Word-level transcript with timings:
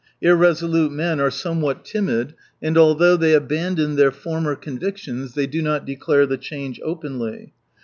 Irresolute 0.19 0.91
men 0.91 1.19
are 1.19 1.29
somewhat 1.29 1.85
timid, 1.85 2.33
and 2.59 2.75
although 2.75 3.15
they 3.15 3.33
abandon 3.35 3.97
their 3.97 4.09
former 4.09 4.55
con 4.55 4.79
victions 4.79 5.35
they 5.35 5.45
do 5.45 5.61
not 5.61 5.85
declare 5.85 6.25
the 6.25 6.37
change 6.39 6.81
openly. 6.83 7.53